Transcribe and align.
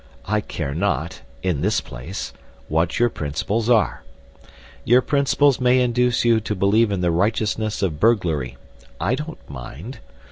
I 0.25 0.41
care 0.41 0.73
not 0.73 1.21
(in 1.43 1.61
this 1.61 1.79
place) 1.79 2.33
what 2.67 2.97
your 2.97 3.07
principles 3.07 3.69
are. 3.69 4.01
Your 4.83 5.03
principles 5.03 5.61
may 5.61 5.79
induce 5.79 6.25
you 6.25 6.39
to 6.39 6.55
believe 6.55 6.91
in 6.91 7.01
the 7.01 7.11
righteousness 7.11 7.83
of 7.83 7.99
burglary. 7.99 8.57
I 8.99 9.13
don't 9.13 9.47
mind. 9.47 9.99